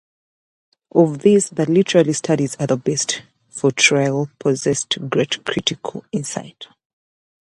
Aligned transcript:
Of 0.95 1.19
these 1.19 1.51
the 1.51 1.69
literary 1.69 2.13
studies 2.13 2.55
are 2.55 2.65
the 2.65 2.75
best, 2.75 3.21
for 3.49 3.69
Traill 3.69 4.31
possessed 4.39 4.97
great 5.11 5.45
critical 5.45 6.03
insight. 6.11 6.65